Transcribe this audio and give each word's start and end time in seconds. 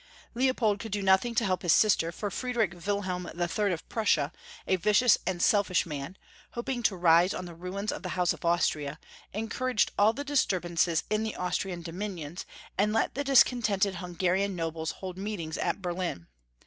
Leopold 0.33 0.79
could 0.79 0.91
do 0.91 1.03
nothing 1.03 1.35
to 1.35 1.45
help 1.45 1.61
his 1.61 1.71
sister, 1.73 2.11
for 2.11 2.31
Friedrich 2.31 2.73
Wilhelm 2.87 3.29
III. 3.39 3.71
of 3.71 3.87
Prussia, 3.87 4.31
a 4.65 4.75
vicious 4.75 5.19
and 5.27 5.43
selfish 5.43 5.85
man, 5.85 6.17
hoping 6.53 6.81
to 6.81 6.95
rise 6.95 7.35
on 7.35 7.45
the 7.45 7.53
ruins 7.53 7.91
of 7.91 8.01
the 8.01 8.09
House 8.17 8.33
of 8.33 8.43
Austria, 8.43 8.97
encouraged 9.31 9.91
all 9.99 10.11
the 10.11 10.23
disturbances 10.23 11.03
in 11.11 11.21
the 11.21 11.35
Austrian 11.35 11.83
dominions, 11.83 12.47
and 12.79 12.93
let 12.93 13.13
the 13.13 13.23
discontented 13.23 13.97
Hungarian 13.97 14.55
nobles 14.55 14.89
hold 14.93 15.19
meetings 15.19 15.55
at 15.59 15.83
BerUn. 15.83 16.25